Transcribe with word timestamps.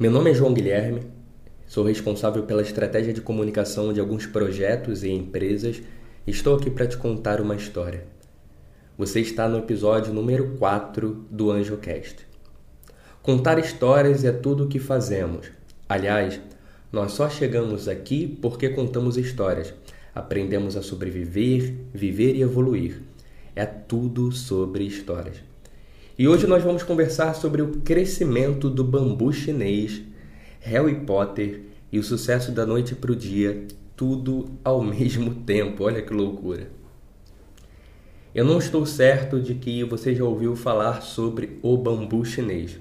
Meu 0.00 0.10
nome 0.10 0.30
é 0.30 0.34
João 0.34 0.54
Guilherme, 0.54 1.02
sou 1.66 1.84
responsável 1.84 2.44
pela 2.44 2.62
estratégia 2.62 3.12
de 3.12 3.20
comunicação 3.20 3.92
de 3.92 4.00
alguns 4.00 4.24
projetos 4.24 5.04
e 5.04 5.10
empresas 5.10 5.82
e 6.26 6.30
estou 6.30 6.56
aqui 6.56 6.70
para 6.70 6.86
te 6.86 6.96
contar 6.96 7.38
uma 7.38 7.54
história. 7.54 8.06
Você 8.96 9.20
está 9.20 9.46
no 9.46 9.58
episódio 9.58 10.14
número 10.14 10.56
4 10.56 11.26
do 11.30 11.50
AnjoCast. 11.50 12.26
Contar 13.20 13.58
histórias 13.58 14.24
é 14.24 14.32
tudo 14.32 14.64
o 14.64 14.68
que 14.68 14.78
fazemos. 14.78 15.50
Aliás, 15.86 16.40
nós 16.90 17.12
só 17.12 17.28
chegamos 17.28 17.86
aqui 17.86 18.26
porque 18.40 18.70
contamos 18.70 19.18
histórias. 19.18 19.74
Aprendemos 20.14 20.78
a 20.78 20.82
sobreviver, 20.82 21.74
viver 21.92 22.36
e 22.36 22.40
evoluir. 22.40 23.02
É 23.54 23.66
tudo 23.66 24.32
sobre 24.32 24.82
histórias. 24.84 25.49
E 26.20 26.28
hoje 26.28 26.46
nós 26.46 26.62
vamos 26.62 26.82
conversar 26.82 27.32
sobre 27.32 27.62
o 27.62 27.80
crescimento 27.80 28.68
do 28.68 28.84
bambu 28.84 29.32
chinês, 29.32 30.02
Harry 30.60 30.96
Potter 30.96 31.62
e 31.90 31.98
o 31.98 32.04
sucesso 32.04 32.52
da 32.52 32.66
noite 32.66 32.94
para 32.94 33.10
o 33.10 33.16
dia, 33.16 33.66
tudo 33.96 34.50
ao 34.62 34.82
mesmo 34.84 35.34
tempo. 35.34 35.84
Olha 35.84 36.02
que 36.02 36.12
loucura. 36.12 36.68
Eu 38.34 38.44
não 38.44 38.58
estou 38.58 38.84
certo 38.84 39.40
de 39.40 39.54
que 39.54 39.82
você 39.82 40.14
já 40.14 40.22
ouviu 40.22 40.54
falar 40.54 41.00
sobre 41.00 41.58
o 41.62 41.74
bambu 41.78 42.22
chinês, 42.22 42.78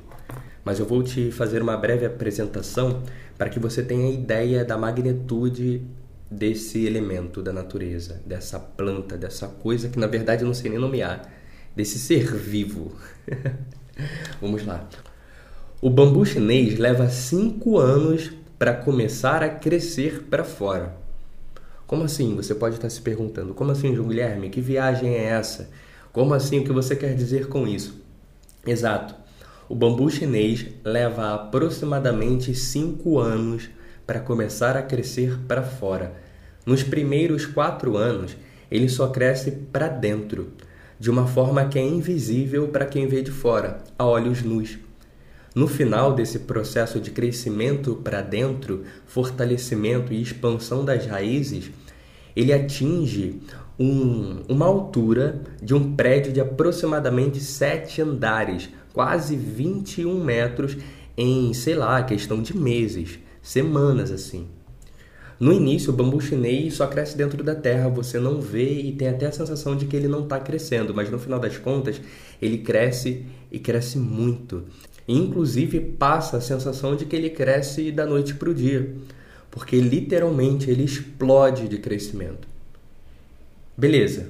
mas 0.66 0.78
eu 0.78 0.86
vou 0.86 1.02
te 1.02 1.32
fazer 1.32 1.62
uma 1.62 1.78
breve 1.78 2.06
apresentação 2.06 3.02
para 3.38 3.48
que 3.48 3.58
você 3.58 3.82
tenha 3.82 4.12
ideia 4.12 4.66
da 4.66 4.78
magnitude 4.78 5.82
desse 6.30 6.86
elemento 6.86 7.42
da 7.42 7.54
natureza, 7.54 8.22
dessa 8.26 8.60
planta, 8.60 9.18
dessa 9.18 9.48
coisa 9.48 9.88
que 9.88 9.98
na 9.98 10.08
verdade 10.08 10.44
eu 10.44 10.48
não 10.48 10.54
sei 10.54 10.72
nem 10.72 10.78
nomear 10.78 11.39
desse 11.76 12.00
ser 12.00 12.36
vivo. 12.36 12.92
Vamos 14.42 14.66
lá. 14.66 14.88
O 15.82 15.90
bambu 15.90 16.26
chinês 16.26 16.78
leva 16.78 17.10
cinco 17.10 17.78
anos 17.78 18.32
para 18.58 18.74
começar 18.74 19.42
a 19.42 19.50
crescer 19.50 20.24
para 20.30 20.44
fora. 20.44 20.96
Como 21.88 22.04
assim? 22.04 22.36
Você 22.36 22.54
pode 22.54 22.76
estar 22.76 22.90
se 22.90 23.02
perguntando. 23.02 23.54
Como 23.54 23.72
assim, 23.72 23.96
João 23.96 24.10
Guilherme? 24.10 24.50
Que 24.50 24.62
viagem 24.62 25.14
é 25.14 25.24
essa? 25.24 25.70
Como 26.12 26.34
assim? 26.34 26.60
O 26.60 26.64
que 26.64 26.72
você 26.72 26.96
quer 26.96 27.16
dizer 27.16 27.48
com 27.48 27.68
isso? 27.68 28.00
Exato. 28.66 29.16
O 29.68 29.76
bambu 29.76 30.10
chinês 30.10 30.66
leva 30.84 31.34
aproximadamente 31.34 32.54
cinco 32.54 33.20
anos 33.20 33.70
para 34.06 34.20
começar 34.20 34.76
a 34.76 34.82
crescer 34.82 35.40
para 35.48 35.64
fora. 35.64 36.14
Nos 36.66 36.84
primeiros 36.84 37.46
quatro 37.46 37.96
anos, 37.96 38.36
ele 38.70 38.90
só 38.90 39.08
cresce 39.08 39.52
para 39.52 39.88
dentro 39.88 40.52
de 41.00 41.10
uma 41.10 41.26
forma 41.26 41.66
que 41.66 41.80
é 41.80 41.82
invisível 41.82 42.68
para 42.68 42.86
quem 42.86 43.08
vê 43.08 43.22
de 43.22 43.32
fora, 43.32 43.82
a 43.98 44.06
olhos 44.06 44.44
nus. 44.44 44.78
No 45.56 45.68
final 45.68 46.14
desse 46.14 46.40
processo 46.40 47.00
de 47.00 47.10
crescimento 47.12 47.96
para 47.96 48.22
dentro, 48.22 48.84
fortalecimento 49.06 50.14
e 50.14 50.22
expansão 50.22 50.86
das 50.86 51.06
raízes, 51.06 51.72
ele 52.36 52.54
atinge 52.54 53.40
um, 53.80 54.42
uma 54.48 54.66
altura 54.66 55.42
de 55.62 55.74
um 55.74 55.96
prédio 55.96 56.34
de 56.34 56.42
aproximadamente 56.42 57.40
sete 57.40 58.02
andares, 58.02 58.70
quase 58.94 59.36
21 59.36 60.24
metros, 60.24 60.78
em, 61.18 61.54
sei 61.54 61.76
lá, 61.76 62.04
questão 62.04 62.42
de 62.42 62.56
meses, 62.56 63.20
semanas 63.42 64.12
assim. 64.12 64.48
No 65.40 65.54
início, 65.54 65.94
o 65.94 65.96
bambu 65.96 66.20
chinês 66.20 66.74
só 66.74 66.86
cresce 66.86 67.16
dentro 67.16 67.42
da 67.44 67.56
terra, 67.56 67.88
você 67.88 68.20
não 68.20 68.42
vê 68.42 68.82
e 68.82 68.92
tem 68.92 69.08
até 69.08 69.28
a 69.28 69.32
sensação 69.32 69.76
de 69.76 69.86
que 69.86 69.96
ele 69.96 70.08
não 70.08 70.24
está 70.24 70.38
crescendo, 70.38 70.94
mas 70.94 71.10
no 71.10 71.18
final 71.18 71.40
das 71.40 71.58
contas, 71.58 72.02
ele 72.42 72.58
cresce 72.58 73.26
e 73.50 73.58
cresce 73.58 73.98
muito. 73.98 74.66
inclusive, 75.08 75.80
passa 75.80 76.38
a 76.38 76.42
sensação 76.42 76.96
de 76.96 77.06
que 77.06 77.16
ele 77.16 77.30
cresce 77.32 77.92
da 77.92 78.06
noite 78.06 78.36
para 78.36 78.50
o 78.50 78.54
dia, 78.54 78.94
porque 79.50 79.80
literalmente 79.80 80.70
ele 80.70 80.84
explode 80.84 81.68
de 81.68 81.78
crescimento. 81.80 82.48
Beleza. 83.76 84.28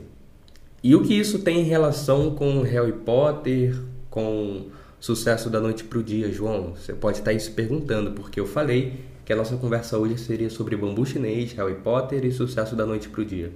E 0.81 0.95
o 0.95 1.03
que 1.03 1.13
isso 1.13 1.39
tem 1.39 1.61
em 1.61 1.65
relação 1.65 2.35
com 2.35 2.61
Harry 2.61 2.93
Potter, 2.93 3.75
com 4.09 4.67
sucesso 4.99 5.49
da 5.49 5.59
noite 5.59 5.83
para 5.83 5.99
o 5.99 6.03
dia, 6.03 6.31
João? 6.31 6.75
Você 6.75 6.93
pode 6.93 7.17
estar 7.17 7.31
aí 7.31 7.39
se 7.39 7.51
perguntando, 7.51 8.11
porque 8.11 8.39
eu 8.39 8.45
falei 8.45 8.93
que 9.29 9.33
a 9.33 9.35
nossa 9.35 9.55
conversa 9.57 9.95
hoje 9.95 10.17
seria 10.17 10.49
sobre 10.49 10.75
bambu 10.75 11.05
chinês, 11.05 11.53
Harry 11.53 11.75
Potter 11.75 12.25
e 12.25 12.31
sucesso 12.31 12.75
da 12.75 12.83
noite 12.83 13.07
para 13.09 13.21
o 13.21 13.23
dia. 13.23 13.51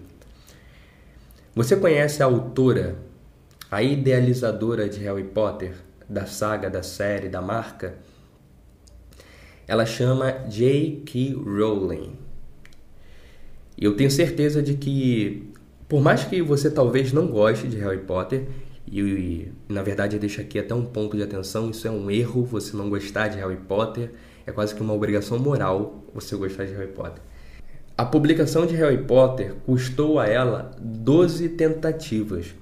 Você 1.55 1.75
conhece 1.75 2.21
a 2.21 2.27
autora, 2.27 2.95
a 3.71 3.81
idealizadora 3.81 4.87
de 4.87 4.99
Harry 4.99 5.23
Potter, 5.23 5.73
da 6.07 6.27
saga, 6.27 6.69
da 6.69 6.83
série, 6.83 7.27
da 7.27 7.41
marca? 7.41 7.95
Ela 9.67 9.83
chama 9.83 10.47
J.K. 10.47 11.33
Rowling. 11.43 12.19
E 13.75 13.83
eu 13.83 13.95
tenho 13.95 14.11
certeza 14.11 14.61
de 14.61 14.75
que, 14.75 15.51
por 15.89 16.03
mais 16.03 16.23
que 16.23 16.39
você 16.39 16.69
talvez 16.69 17.11
não 17.11 17.25
goste 17.25 17.67
de 17.67 17.77
Harry 17.77 18.01
Potter, 18.01 18.45
e, 18.87 19.51
na 19.67 19.81
verdade 19.81 20.19
deixa 20.19 20.43
aqui 20.43 20.59
até 20.59 20.75
um 20.75 20.85
ponto 20.85 21.17
de 21.17 21.23
atenção, 21.23 21.71
isso 21.71 21.87
é 21.87 21.89
um 21.89 22.11
erro 22.11 22.45
você 22.45 22.77
não 22.77 22.91
gostar 22.91 23.29
de 23.29 23.39
Harry 23.39 23.57
Potter 23.57 24.11
é 24.45 24.51
quase 24.51 24.75
que 24.75 24.81
uma 24.81 24.93
obrigação 24.93 25.39
moral 25.39 26.03
você 26.13 26.35
gostar 26.35 26.65
de 26.65 26.73
Harry 26.73 26.91
Potter. 26.91 27.21
A 27.97 28.05
publicação 28.05 28.65
de 28.65 28.75
Harry 28.75 29.03
Potter 29.03 29.53
custou 29.65 30.19
a 30.19 30.27
ela 30.27 30.71
12 30.79 31.49
tentativas. 31.49 32.53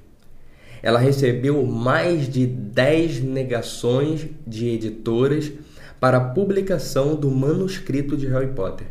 Ela 0.84 1.00
recebeu 1.00 1.66
mais 1.66 2.28
de 2.28 2.46
10 2.46 3.22
negações 3.22 4.28
de 4.46 4.68
editoras 4.68 5.52
para 6.00 6.18
a 6.18 6.30
publicação 6.32 7.16
do 7.16 7.30
manuscrito 7.30 8.18
de 8.18 8.28
Harry 8.28 8.52
Potter. 8.54 8.88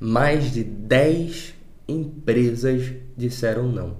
Mais 0.00 0.50
de 0.50 0.64
10 0.64 1.54
empresas 1.86 2.92
disseram 3.16 3.70
não. 3.70 3.96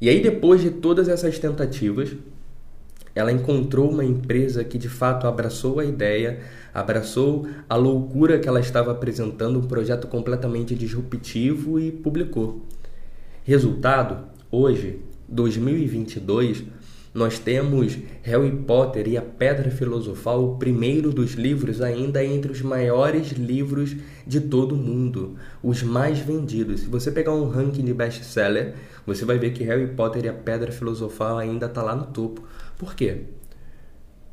E 0.00 0.08
aí, 0.08 0.20
depois 0.20 0.60
de 0.60 0.70
todas 0.70 1.08
essas 1.08 1.38
tentativas, 1.38 2.10
ela 3.14 3.32
encontrou 3.32 3.90
uma 3.90 4.04
empresa 4.04 4.64
que 4.64 4.78
de 4.78 4.88
fato 4.88 5.26
abraçou 5.26 5.78
a 5.78 5.84
ideia, 5.84 6.40
abraçou 6.72 7.46
a 7.68 7.76
loucura 7.76 8.38
que 8.38 8.48
ela 8.48 8.60
estava 8.60 8.92
apresentando, 8.92 9.58
um 9.58 9.66
projeto 9.66 10.06
completamente 10.06 10.74
disruptivo 10.74 11.78
e 11.78 11.92
publicou. 11.92 12.62
Resultado: 13.44 14.24
hoje, 14.50 15.00
2022, 15.28 16.64
nós 17.14 17.38
temos 17.38 17.98
Harry 18.22 18.50
Potter 18.50 19.06
e 19.06 19.18
a 19.18 19.22
Pedra 19.22 19.70
Filosofal, 19.70 20.42
o 20.44 20.56
primeiro 20.56 21.10
dos 21.10 21.32
livros, 21.32 21.82
ainda 21.82 22.24
entre 22.24 22.50
os 22.50 22.62
maiores 22.62 23.32
livros 23.32 23.94
de 24.26 24.40
todo 24.40 24.74
o 24.74 24.78
mundo, 24.78 25.36
os 25.62 25.82
mais 25.82 26.20
vendidos. 26.20 26.80
Se 26.80 26.86
você 26.86 27.10
pegar 27.10 27.34
um 27.34 27.50
ranking 27.50 27.84
de 27.84 27.92
best-seller, 27.92 28.74
você 29.06 29.26
vai 29.26 29.38
ver 29.38 29.52
que 29.52 29.62
Harry 29.62 29.88
Potter 29.88 30.24
e 30.24 30.28
a 30.28 30.32
Pedra 30.32 30.72
Filosofal 30.72 31.36
ainda 31.36 31.66
está 31.66 31.82
lá 31.82 31.94
no 31.94 32.06
topo. 32.06 32.44
Por 32.78 32.94
quê? 32.94 33.24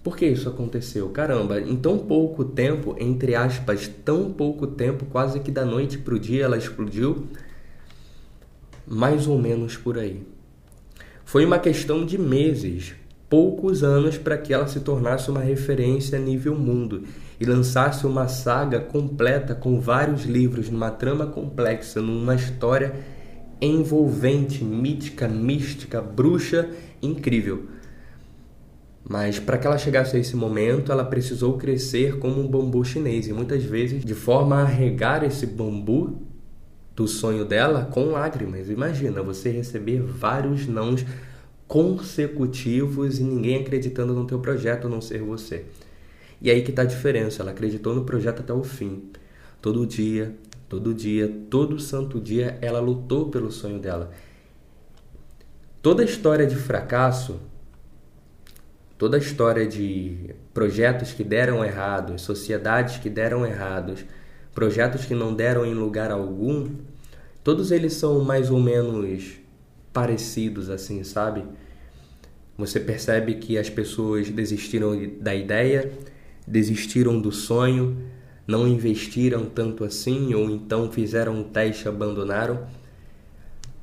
Por 0.01 0.15
que 0.15 0.25
isso 0.25 0.47
aconteceu? 0.47 1.09
Caramba, 1.09 1.59
em 1.59 1.75
tão 1.75 1.97
pouco 1.97 2.45
tempo, 2.45 2.95
entre 2.97 3.35
aspas, 3.35 3.89
tão 4.05 4.31
pouco 4.31 4.65
tempo, 4.65 5.05
quase 5.05 5.41
que 5.41 5.51
da 5.51 5.65
noite 5.65 5.97
para 5.97 6.13
o 6.13 6.19
dia 6.19 6.45
ela 6.45 6.57
explodiu? 6.57 7.27
Mais 8.87 9.27
ou 9.27 9.37
menos 9.37 9.75
por 9.75 9.97
aí. 9.97 10.23
Foi 11.29 11.45
uma 11.45 11.59
questão 11.59 12.07
de 12.07 12.17
meses, 12.17 12.95
poucos 13.29 13.83
anos, 13.83 14.17
para 14.17 14.35
que 14.35 14.51
ela 14.51 14.65
se 14.65 14.79
tornasse 14.79 15.29
uma 15.29 15.41
referência 15.41 16.17
a 16.17 16.19
nível 16.19 16.55
mundo 16.55 17.03
e 17.39 17.45
lançasse 17.45 18.07
uma 18.07 18.27
saga 18.27 18.79
completa 18.79 19.53
com 19.53 19.79
vários 19.79 20.23
livros, 20.23 20.71
numa 20.71 20.89
trama 20.89 21.27
complexa, 21.27 22.01
numa 22.01 22.33
história 22.33 22.95
envolvente, 23.61 24.63
mítica, 24.63 25.27
mística, 25.27 26.01
bruxa, 26.01 26.67
incrível. 26.99 27.65
Mas 29.07 29.37
para 29.37 29.59
que 29.59 29.67
ela 29.67 29.77
chegasse 29.77 30.17
a 30.17 30.19
esse 30.19 30.35
momento, 30.35 30.91
ela 30.91 31.05
precisou 31.05 31.59
crescer 31.59 32.17
como 32.17 32.41
um 32.41 32.47
bambu 32.47 32.83
chinês 32.83 33.27
e 33.27 33.33
muitas 33.33 33.63
vezes 33.63 34.03
de 34.03 34.15
forma 34.15 34.63
a 34.63 34.65
regar 34.65 35.23
esse 35.23 35.45
bambu 35.45 36.27
do 36.99 37.07
sonho 37.07 37.45
dela 37.45 37.87
com 37.89 38.11
lágrimas. 38.11 38.69
Imagina 38.69 39.23
você 39.23 39.49
receber 39.49 40.01
vários 40.01 40.67
nãos 40.67 41.05
consecutivos 41.65 43.19
e 43.19 43.23
ninguém 43.23 43.61
acreditando 43.61 44.13
no 44.13 44.25
teu 44.27 44.37
projeto 44.39 44.87
a 44.87 44.89
não 44.89 44.99
ser 44.99 45.21
você. 45.21 45.63
E 46.41 46.51
aí 46.51 46.61
que 46.61 46.71
está 46.71 46.81
a 46.81 46.85
diferença, 46.85 47.41
ela 47.41 47.51
acreditou 47.51 47.95
no 47.95 48.03
projeto 48.03 48.41
até 48.41 48.51
o 48.51 48.65
fim. 48.65 49.11
Todo 49.61 49.87
dia, 49.87 50.35
todo 50.67 50.93
dia, 50.93 51.33
todo 51.49 51.79
santo 51.79 52.19
dia 52.19 52.57
ela 52.61 52.81
lutou 52.81 53.29
pelo 53.29 53.49
sonho 53.49 53.79
dela. 53.79 54.11
Toda 55.81 56.03
história 56.03 56.45
de 56.45 56.57
fracasso 56.57 57.39
toda 58.97 59.17
história 59.17 59.65
de 59.65 60.35
projetos 60.53 61.13
que 61.13 61.23
deram 61.23 61.63
errado, 61.63 62.19
sociedades 62.19 62.97
que 62.97 63.09
deram 63.09 63.45
errados, 63.45 64.03
projetos 64.53 65.05
que 65.05 65.15
não 65.15 65.33
deram 65.33 65.65
em 65.65 65.73
lugar 65.73 66.11
algum, 66.11 66.67
todos 67.43 67.71
eles 67.71 67.93
são 67.93 68.23
mais 68.23 68.49
ou 68.49 68.59
menos 68.59 69.39
parecidos 69.93 70.69
assim, 70.69 71.03
sabe? 71.03 71.43
Você 72.57 72.79
percebe 72.79 73.35
que 73.35 73.57
as 73.57 73.69
pessoas 73.69 74.29
desistiram 74.29 74.91
da 75.21 75.33
ideia, 75.33 75.91
desistiram 76.45 77.19
do 77.19 77.31
sonho, 77.31 77.97
não 78.45 78.67
investiram 78.67 79.45
tanto 79.45 79.83
assim 79.83 80.33
ou 80.33 80.49
então 80.49 80.91
fizeram 80.91 81.39
um 81.39 81.43
teste 81.43 81.85
e 81.85 81.87
abandonaram. 81.87 82.67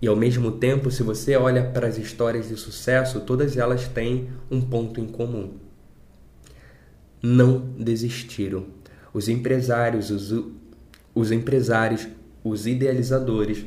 E 0.02 0.06
ao 0.06 0.14
mesmo 0.14 0.52
tempo, 0.52 0.90
se 0.90 1.02
você 1.02 1.36
olha 1.36 1.64
para 1.64 1.86
as 1.86 1.96
histórias 1.96 2.48
de 2.48 2.56
sucesso, 2.56 3.20
todas 3.20 3.56
elas 3.56 3.88
têm 3.88 4.28
um 4.50 4.60
ponto 4.60 5.00
em 5.00 5.06
comum. 5.06 5.54
Não 7.22 7.60
desistiram. 7.78 8.66
Os 9.14 9.28
empresários, 9.28 10.10
os, 10.10 10.44
os 11.14 11.32
empresários, 11.32 12.06
os 12.48 12.66
idealizadores, 12.66 13.64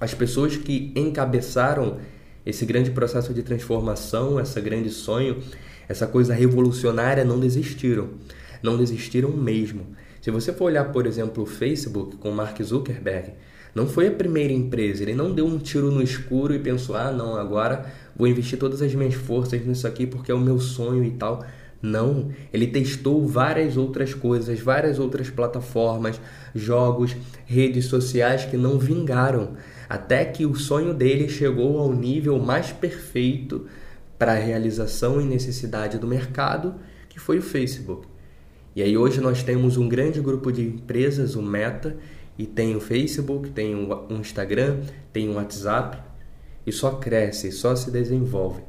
as 0.00 0.14
pessoas 0.14 0.56
que 0.56 0.92
encabeçaram 0.94 1.98
esse 2.44 2.64
grande 2.64 2.90
processo 2.90 3.34
de 3.34 3.42
transformação, 3.42 4.40
esse 4.40 4.60
grande 4.60 4.90
sonho, 4.90 5.42
essa 5.88 6.06
coisa 6.06 6.32
revolucionária, 6.32 7.24
não 7.24 7.38
desistiram. 7.38 8.10
Não 8.62 8.76
desistiram 8.76 9.30
mesmo. 9.30 9.86
Se 10.20 10.30
você 10.30 10.52
for 10.52 10.66
olhar, 10.66 10.92
por 10.92 11.06
exemplo, 11.06 11.42
o 11.42 11.46
Facebook 11.46 12.16
com 12.16 12.30
Mark 12.30 12.60
Zuckerberg, 12.62 13.32
não 13.74 13.86
foi 13.86 14.08
a 14.08 14.10
primeira 14.10 14.52
empresa, 14.52 15.02
ele 15.02 15.14
não 15.14 15.32
deu 15.32 15.46
um 15.46 15.58
tiro 15.58 15.90
no 15.90 16.02
escuro 16.02 16.54
e 16.54 16.58
pensou: 16.58 16.96
ah, 16.96 17.12
não, 17.12 17.36
agora 17.36 17.86
vou 18.16 18.26
investir 18.26 18.58
todas 18.58 18.82
as 18.82 18.94
minhas 18.94 19.14
forças 19.14 19.64
nisso 19.64 19.86
aqui 19.86 20.06
porque 20.06 20.32
é 20.32 20.34
o 20.34 20.40
meu 20.40 20.58
sonho 20.58 21.04
e 21.04 21.12
tal. 21.12 21.44
Não, 21.80 22.30
ele 22.52 22.66
testou 22.66 23.26
várias 23.26 23.76
outras 23.76 24.12
coisas, 24.12 24.58
várias 24.58 24.98
outras 24.98 25.30
plataformas, 25.30 26.20
jogos, 26.54 27.16
redes 27.46 27.84
sociais 27.84 28.44
que 28.44 28.56
não 28.56 28.78
vingaram, 28.78 29.54
até 29.88 30.24
que 30.24 30.44
o 30.44 30.56
sonho 30.56 30.92
dele 30.92 31.28
chegou 31.28 31.78
ao 31.78 31.92
nível 31.92 32.38
mais 32.38 32.72
perfeito 32.72 33.66
para 34.18 34.32
a 34.32 34.38
realização 34.38 35.20
e 35.20 35.24
necessidade 35.24 35.98
do 35.98 36.06
mercado, 36.06 36.74
que 37.08 37.20
foi 37.20 37.38
o 37.38 37.42
Facebook. 37.42 38.08
E 38.74 38.82
aí 38.82 38.98
hoje 38.98 39.20
nós 39.20 39.44
temos 39.44 39.76
um 39.76 39.88
grande 39.88 40.20
grupo 40.20 40.50
de 40.50 40.62
empresas, 40.62 41.36
o 41.36 41.42
Meta, 41.42 41.96
e 42.36 42.44
tem 42.44 42.74
o 42.74 42.80
Facebook, 42.80 43.50
tem 43.50 43.74
o 43.74 44.06
Instagram, 44.10 44.80
tem 45.12 45.28
o 45.28 45.34
WhatsApp, 45.34 45.98
e 46.66 46.72
só 46.72 46.90
cresce, 46.92 47.50
só 47.52 47.74
se 47.74 47.90
desenvolve. 47.90 48.62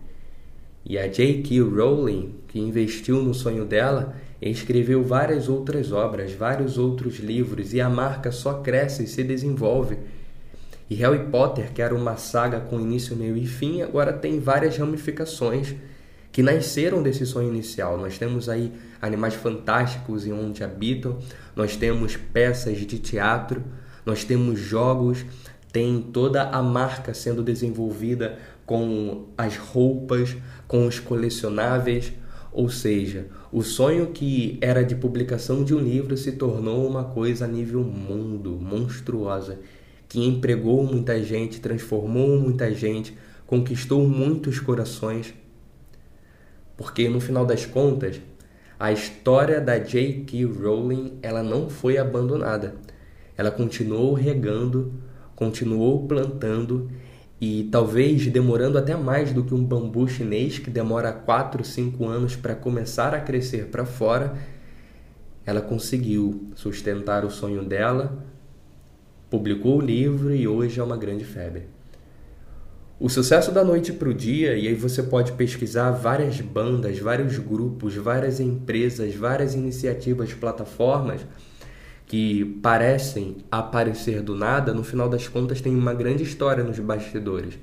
E 0.85 0.97
a 0.97 1.07
J.K. 1.07 1.61
Rowling, 1.61 2.35
que 2.47 2.59
investiu 2.59 3.21
no 3.21 3.33
sonho 3.33 3.65
dela, 3.65 4.15
escreveu 4.41 5.03
várias 5.03 5.49
outras 5.49 5.91
obras, 5.91 6.31
vários 6.33 6.77
outros 6.77 7.17
livros, 7.19 7.73
e 7.73 7.81
a 7.81 7.89
marca 7.89 8.31
só 8.31 8.55
cresce 8.55 9.03
e 9.03 9.07
se 9.07 9.23
desenvolve. 9.23 9.97
E 10.89 10.95
Harry 10.95 11.25
Potter, 11.25 11.71
que 11.73 11.81
era 11.81 11.93
uma 11.93 12.17
saga 12.17 12.59
com 12.59 12.79
início, 12.79 13.15
meio 13.15 13.37
e 13.37 13.45
fim, 13.45 13.81
agora 13.81 14.11
tem 14.11 14.39
várias 14.39 14.77
ramificações 14.77 15.75
que 16.31 16.41
nasceram 16.41 17.03
desse 17.03 17.25
sonho 17.25 17.49
inicial. 17.49 17.97
Nós 17.97 18.17
temos 18.17 18.49
aí 18.49 18.71
animais 19.01 19.33
fantásticos 19.33 20.25
em 20.25 20.33
onde 20.33 20.63
habitam, 20.63 21.19
nós 21.55 21.75
temos 21.75 22.15
peças 22.15 22.77
de 22.77 22.97
teatro, 22.97 23.63
nós 24.05 24.23
temos 24.23 24.59
jogos, 24.59 25.25
tem 25.71 26.01
toda 26.01 26.43
a 26.43 26.63
marca 26.63 27.13
sendo 27.13 27.43
desenvolvida 27.43 28.39
com 28.69 29.25
as 29.35 29.57
roupas, 29.57 30.37
com 30.67 30.85
os 30.85 30.99
colecionáveis, 30.99 32.13
ou 32.51 32.69
seja, 32.69 33.25
o 33.51 33.63
sonho 33.63 34.11
que 34.11 34.59
era 34.61 34.83
de 34.83 34.93
publicação 34.93 35.63
de 35.63 35.73
um 35.73 35.79
livro 35.79 36.15
se 36.15 36.33
tornou 36.33 36.87
uma 36.87 37.05
coisa 37.05 37.45
a 37.45 37.47
nível 37.47 37.83
mundo, 37.83 38.59
monstruosa, 38.61 39.57
que 40.07 40.23
empregou 40.23 40.83
muita 40.83 41.19
gente, 41.23 41.59
transformou 41.59 42.39
muita 42.39 42.71
gente, 42.71 43.17
conquistou 43.47 44.07
muitos 44.07 44.59
corações 44.59 45.33
porque 46.77 47.09
no 47.09 47.19
final 47.19 47.47
das 47.47 47.65
contas, 47.65 48.21
a 48.79 48.91
história 48.91 49.59
da 49.59 49.79
J.K. 49.79 50.45
Rowling 50.45 51.17
ela 51.23 51.41
não 51.41 51.71
foi 51.71 51.97
abandonada. 51.97 52.75
Ela 53.35 53.49
continuou 53.49 54.13
regando, 54.13 54.93
continuou 55.35 56.07
plantando 56.07 56.89
e 57.41 57.69
talvez 57.71 58.27
demorando 58.27 58.77
até 58.77 58.95
mais 58.95 59.31
do 59.31 59.43
que 59.43 59.53
um 59.53 59.63
bambu 59.63 60.07
chinês 60.07 60.59
que 60.59 60.69
demora 60.69 61.11
4, 61.13 61.63
5 61.63 62.05
anos 62.05 62.35
para 62.35 62.53
começar 62.53 63.15
a 63.15 63.19
crescer 63.19 63.67
para 63.67 63.85
fora, 63.85 64.33
ela 65.45 65.61
conseguiu 65.61 66.49
sustentar 66.55 67.23
o 67.23 67.31
sonho 67.31 67.63
dela, 67.63 68.25
publicou 69.29 69.77
o 69.77 69.81
livro 69.81 70.35
e 70.35 70.47
hoje 70.47 70.79
é 70.79 70.83
uma 70.83 70.97
grande 70.97 71.23
febre. 71.23 71.67
O 72.99 73.07
sucesso 73.07 73.53
da 73.53 73.63
noite 73.63 73.93
para 73.93 74.09
o 74.09 74.13
dia, 74.13 74.57
e 74.57 74.67
aí 74.67 74.75
você 74.75 75.01
pode 75.01 75.31
pesquisar 75.31 75.91
várias 75.91 76.41
bandas, 76.41 76.99
vários 76.99 77.37
grupos, 77.37 77.95
várias 77.95 78.41
empresas, 78.41 79.15
várias 79.15 79.55
iniciativas, 79.55 80.33
plataformas 80.33 81.21
que 82.09 82.43
parecem 82.63 83.37
aparecer 83.51 84.23
do 84.23 84.35
nada, 84.35 84.73
no 84.73 84.83
final 84.83 85.07
das 85.07 85.27
contas 85.27 85.61
tem 85.61 85.75
uma 85.75 85.93
grande 85.93 86.23
história 86.23 86.63
nos 86.63 86.79
bastidores. 86.79 87.59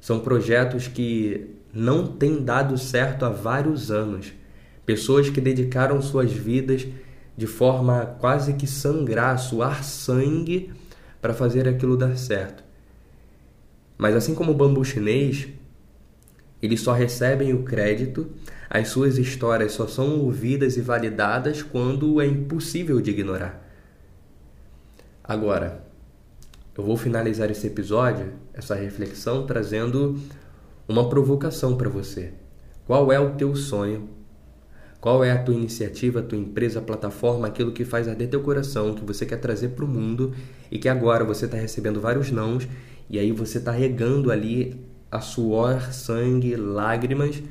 São 0.00 0.20
projetos 0.20 0.86
que 0.86 1.50
não 1.74 2.06
têm 2.06 2.44
dado 2.44 2.78
certo 2.78 3.24
há 3.24 3.28
vários 3.28 3.90
anos. 3.90 4.32
Pessoas 4.86 5.28
que 5.28 5.40
dedicaram 5.40 6.00
suas 6.00 6.32
vidas 6.32 6.86
de 7.36 7.48
forma 7.48 8.16
quase 8.20 8.52
que 8.52 8.68
sangrar, 8.68 9.36
suar 9.36 9.82
sangue 9.82 10.72
para 11.20 11.34
fazer 11.34 11.68
aquilo 11.68 11.96
dar 11.96 12.16
certo. 12.16 12.62
Mas 13.98 14.14
assim 14.14 14.32
como 14.32 14.52
o 14.52 14.54
bambu 14.54 14.84
chinês, 14.84 15.48
eles 16.62 16.80
só 16.80 16.92
recebem 16.92 17.52
o 17.52 17.62
crédito, 17.62 18.30
as 18.68 18.88
suas 18.88 19.18
histórias 19.18 19.72
só 19.72 19.86
são 19.86 20.20
ouvidas 20.20 20.76
e 20.76 20.80
validadas 20.80 21.62
quando 21.62 22.20
é 22.20 22.26
impossível 22.26 23.00
de 23.00 23.10
ignorar. 23.10 23.62
Agora, 25.22 25.84
eu 26.76 26.84
vou 26.84 26.96
finalizar 26.96 27.50
esse 27.50 27.66
episódio, 27.66 28.32
essa 28.52 28.74
reflexão, 28.74 29.46
trazendo 29.46 30.18
uma 30.88 31.08
provocação 31.08 31.76
para 31.76 31.88
você. 31.88 32.32
Qual 32.86 33.10
é 33.10 33.18
o 33.18 33.34
teu 33.34 33.54
sonho? 33.56 34.08
Qual 35.00 35.22
é 35.22 35.30
a 35.30 35.42
tua 35.42 35.54
iniciativa, 35.54 36.20
a 36.20 36.22
tua 36.22 36.38
empresa, 36.38 36.78
a 36.78 36.82
plataforma, 36.82 37.46
aquilo 37.46 37.72
que 37.72 37.84
faz 37.84 38.08
arder 38.08 38.28
teu 38.28 38.40
coração, 38.42 38.94
que 38.94 39.04
você 39.04 39.24
quer 39.24 39.36
trazer 39.36 39.68
para 39.70 39.84
o 39.84 39.88
mundo 39.88 40.34
e 40.70 40.78
que 40.78 40.88
agora 40.88 41.24
você 41.24 41.44
está 41.44 41.56
recebendo 41.56 42.00
vários 42.00 42.30
nãos 42.30 42.66
e 43.08 43.18
aí 43.18 43.30
você 43.30 43.58
está 43.58 43.70
regando 43.70 44.30
ali 44.30 44.80
a 45.16 45.20
suor, 45.20 45.92
sangue, 45.92 46.56
lágrimas 46.56 47.42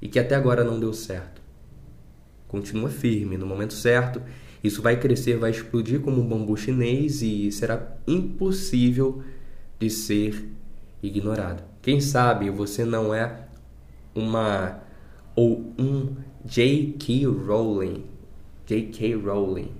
e 0.00 0.08
que 0.08 0.18
até 0.18 0.34
agora 0.34 0.62
não 0.62 0.78
deu 0.78 0.92
certo. 0.92 1.40
Continua 2.48 2.90
firme, 2.90 3.36
no 3.36 3.46
momento 3.46 3.74
certo, 3.74 4.22
isso 4.62 4.80
vai 4.80 4.98
crescer, 4.98 5.36
vai 5.36 5.50
explodir 5.50 6.00
como 6.00 6.20
um 6.20 6.28
bambu 6.28 6.56
chinês 6.56 7.22
e 7.22 7.50
será 7.52 7.96
impossível 8.06 9.22
de 9.78 9.90
ser 9.90 10.48
ignorado. 11.02 11.62
Quem 11.82 12.00
sabe 12.00 12.48
você 12.50 12.84
não 12.84 13.12
é 13.12 13.46
uma 14.14 14.80
ou 15.36 15.72
um 15.78 16.14
J.K. 16.44 17.26
Rowling, 17.26 18.04
J.K. 18.66 19.14
Rowling. 19.16 19.72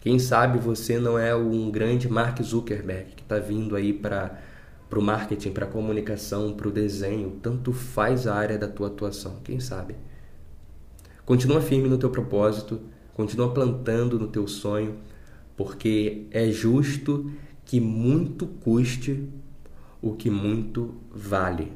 Quem 0.00 0.18
sabe 0.18 0.58
você 0.58 0.98
não 0.98 1.18
é 1.18 1.34
um 1.34 1.70
grande 1.70 2.08
Mark 2.08 2.40
Zuckerberg 2.42 3.12
que 3.16 3.22
está 3.22 3.38
vindo 3.38 3.74
aí 3.74 3.92
para 4.88 4.98
o 4.98 5.02
marketing, 5.02 5.50
para 5.50 5.66
a 5.66 5.68
comunicação, 5.68 6.52
para 6.54 6.68
o 6.68 6.70
desenho. 6.70 7.38
Tanto 7.42 7.72
faz 7.72 8.26
a 8.26 8.34
área 8.34 8.58
da 8.58 8.68
tua 8.68 8.88
atuação. 8.88 9.40
Quem 9.44 9.60
sabe? 9.60 9.94
Continua 11.24 11.60
firme 11.60 11.88
no 11.88 11.98
teu 11.98 12.10
propósito, 12.10 12.80
continua 13.12 13.52
plantando 13.52 14.18
no 14.18 14.28
teu 14.28 14.48
sonho, 14.48 14.96
porque 15.56 16.26
é 16.30 16.50
justo 16.50 17.30
que 17.64 17.80
muito 17.80 18.46
custe 18.46 19.28
o 20.00 20.14
que 20.14 20.30
muito 20.30 20.94
vale. 21.10 21.72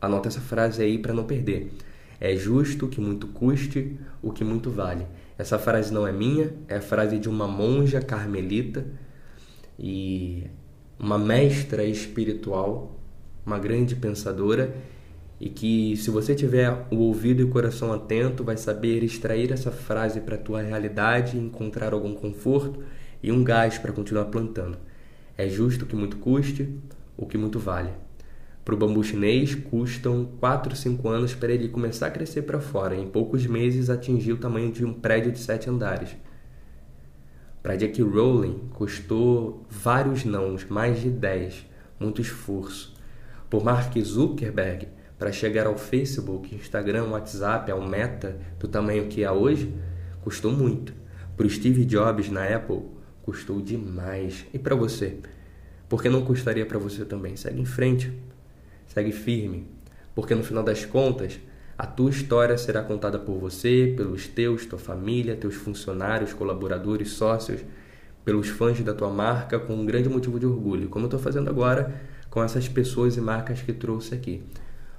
Anota 0.00 0.28
essa 0.28 0.40
frase 0.40 0.82
aí 0.82 0.98
para 0.98 1.12
não 1.12 1.24
perder. 1.24 1.72
É 2.18 2.34
justo 2.34 2.88
que 2.88 3.00
muito 3.00 3.28
custe 3.28 3.96
o 4.20 4.32
que 4.32 4.42
muito 4.42 4.70
vale. 4.70 5.06
Essa 5.38 5.58
frase 5.58 5.92
não 5.92 6.06
é 6.06 6.12
minha, 6.12 6.52
é 6.68 6.76
a 6.76 6.82
frase 6.82 7.18
de 7.18 7.28
uma 7.28 7.46
monja 7.46 8.00
carmelita 8.02 8.84
e 9.78 10.46
uma 11.00 11.18
mestra 11.18 11.82
espiritual, 11.82 13.00
uma 13.44 13.58
grande 13.58 13.96
pensadora, 13.96 14.76
e 15.40 15.48
que 15.48 15.96
se 15.96 16.10
você 16.10 16.34
tiver 16.34 16.86
o 16.90 16.96
ouvido 16.96 17.40
e 17.40 17.44
o 17.44 17.48
coração 17.48 17.90
atento, 17.90 18.44
vai 18.44 18.58
saber 18.58 19.02
extrair 19.02 19.50
essa 19.50 19.70
frase 19.70 20.20
para 20.20 20.34
a 20.34 20.38
tua 20.38 20.60
realidade, 20.60 21.38
encontrar 21.38 21.94
algum 21.94 22.14
conforto 22.14 22.82
e 23.22 23.32
um 23.32 23.42
gás 23.42 23.78
para 23.78 23.92
continuar 23.92 24.26
plantando. 24.26 24.76
É 25.38 25.48
justo 25.48 25.86
que 25.86 25.96
muito 25.96 26.18
custe, 26.18 26.68
o 27.16 27.24
que 27.24 27.38
muito 27.38 27.58
vale. 27.58 27.88
Para 28.62 28.74
o 28.74 28.78
bambu 28.78 29.02
chinês, 29.02 29.54
custam 29.54 30.28
4, 30.38 30.76
5 30.76 31.08
anos 31.08 31.34
para 31.34 31.50
ele 31.50 31.68
começar 31.70 32.08
a 32.08 32.10
crescer 32.10 32.42
para 32.42 32.60
fora. 32.60 32.94
Em 32.94 33.08
poucos 33.08 33.46
meses, 33.46 33.88
atingir 33.88 34.34
o 34.34 34.36
tamanho 34.36 34.70
de 34.70 34.84
um 34.84 34.92
prédio 34.92 35.32
de 35.32 35.38
7 35.38 35.70
andares. 35.70 36.10
Para 37.62 37.76
Jack 37.76 38.00
Rowling, 38.00 38.70
custou 38.72 39.66
vários 39.68 40.24
nãos, 40.24 40.64
mais 40.64 41.02
de 41.02 41.10
10, 41.10 41.66
muito 41.98 42.22
esforço. 42.22 42.94
Por 43.50 43.62
Mark 43.62 43.94
Zuckerberg, 43.98 44.88
para 45.18 45.30
chegar 45.30 45.66
ao 45.66 45.76
Facebook, 45.76 46.54
Instagram, 46.54 47.08
WhatsApp, 47.08 47.70
ao 47.70 47.86
Meta, 47.86 48.38
do 48.58 48.66
tamanho 48.66 49.08
que 49.08 49.22
é 49.22 49.30
hoje, 49.30 49.74
custou 50.22 50.50
muito. 50.50 50.94
Para 51.36 51.46
o 51.46 51.50
Steve 51.50 51.84
Jobs 51.84 52.30
na 52.30 52.44
Apple, 52.44 52.80
custou 53.22 53.60
demais. 53.60 54.46
E 54.54 54.58
para 54.58 54.74
você? 54.74 55.18
Porque 55.86 56.08
não 56.08 56.24
custaria 56.24 56.64
para 56.64 56.78
você 56.78 57.04
também? 57.04 57.36
Segue 57.36 57.60
em 57.60 57.66
frente, 57.66 58.10
segue 58.86 59.12
firme, 59.12 59.68
porque 60.14 60.34
no 60.34 60.42
final 60.42 60.62
das 60.62 60.86
contas, 60.86 61.38
a 61.80 61.86
tua 61.86 62.10
história 62.10 62.58
será 62.58 62.82
contada 62.82 63.18
por 63.18 63.38
você, 63.38 63.94
pelos 63.96 64.28
teus, 64.28 64.66
tua 64.66 64.78
família, 64.78 65.34
teus 65.34 65.54
funcionários, 65.54 66.34
colaboradores, 66.34 67.12
sócios, 67.12 67.62
pelos 68.22 68.48
fãs 68.48 68.78
da 68.82 68.92
tua 68.92 69.08
marca 69.08 69.58
com 69.58 69.72
um 69.76 69.86
grande 69.86 70.06
motivo 70.06 70.38
de 70.38 70.44
orgulho, 70.44 70.90
como 70.90 71.06
eu 71.06 71.06
estou 71.06 71.18
fazendo 71.18 71.48
agora 71.48 71.98
com 72.28 72.44
essas 72.44 72.68
pessoas 72.68 73.16
e 73.16 73.20
marcas 73.22 73.62
que 73.62 73.72
trouxe 73.72 74.14
aqui. 74.14 74.42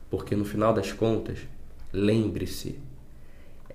Porque 0.09 0.35
no 0.35 0.43
final 0.43 0.73
das 0.73 0.91
contas, 0.91 1.37
lembre-se, 1.93 2.79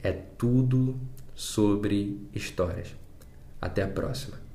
é 0.02 0.10
tudo 0.10 0.96
sobre 1.32 2.28
histórias. 2.34 2.92
Até 3.60 3.84
a 3.84 3.88
próxima. 3.88 4.45